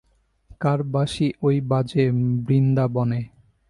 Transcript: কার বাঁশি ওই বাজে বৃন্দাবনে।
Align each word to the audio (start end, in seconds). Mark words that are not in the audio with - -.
কার 0.61 0.79
বাঁশি 0.83 1.27
ওই 1.41 1.57
বাজে 1.61 2.03
বৃন্দাবনে। 2.45 3.21